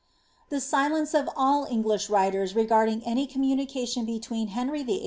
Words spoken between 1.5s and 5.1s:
English writers regarding any communication be tween Henry VIII.